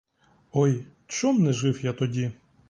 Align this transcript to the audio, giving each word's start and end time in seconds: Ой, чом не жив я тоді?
Ой, 0.51 0.87
чом 1.07 1.41
не 1.43 1.53
жив 1.53 1.85
я 1.85 1.93
тоді? 1.93 2.31